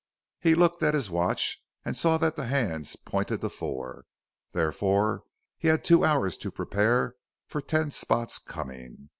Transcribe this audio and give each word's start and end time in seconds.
He 0.39 0.55
looked 0.55 0.81
at 0.81 0.95
his 0.95 1.11
watch 1.11 1.61
and 1.85 1.95
saw 1.95 2.17
that 2.17 2.35
the 2.35 2.47
hands 2.47 2.95
pointed 2.95 3.41
to 3.41 3.49
four. 3.51 4.05
Therefore 4.51 5.25
he 5.59 5.67
had 5.67 5.83
two 5.83 6.03
hours 6.03 6.37
to 6.37 6.49
prepare 6.49 7.17
for 7.45 7.61
Ten 7.61 7.91
Spot's 7.91 8.39
coming. 8.39 9.09